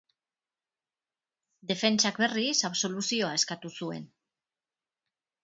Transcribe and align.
Defentsak, 1.71 2.17
berriz, 2.23 2.55
absoluzioa 2.71 3.31
eskatu 3.41 3.73
zuen. 3.83 4.11